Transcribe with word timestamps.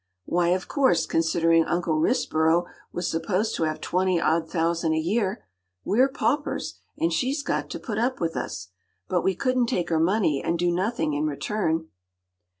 ”“Why 0.25 0.47
of 0.47 0.67
course, 0.67 1.05
considering 1.05 1.65
Uncle 1.65 1.99
Risborough 1.99 2.65
was 2.91 3.07
supposed 3.07 3.53
to 3.57 3.65
have 3.65 3.79
twenty 3.79 4.19
odd 4.19 4.49
thousand 4.49 4.93
a 4.93 4.97
year. 4.97 5.45
We’re 5.85 6.09
paupers, 6.11 6.79
and 6.97 7.13
she’s 7.13 7.43
got 7.43 7.69
to 7.69 7.79
put 7.79 7.99
up 7.99 8.19
with 8.19 8.35
us. 8.35 8.69
But 9.07 9.21
we 9.21 9.35
couldn’t 9.35 9.67
take 9.69 9.89
her 9.89 9.99
money 9.99 10.41
and 10.43 10.57
do 10.57 10.71
nothing 10.71 11.13
in 11.13 11.27
return. 11.27 11.89